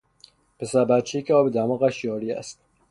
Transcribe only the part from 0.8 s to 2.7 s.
بچهای که آب دماغش جاری است